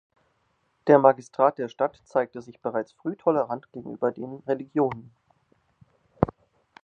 Der 0.87 0.97
Magistrat 0.97 1.59
der 1.59 1.67
Stadt 1.69 2.01
zeigte 2.05 2.41
sich 2.41 2.59
bereits 2.59 2.91
früh 2.91 3.15
tolerant 3.15 3.71
gegenüber 3.71 4.11
den 4.11 4.41
Religionen. 4.47 5.11